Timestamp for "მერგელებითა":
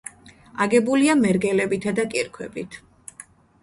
1.21-1.97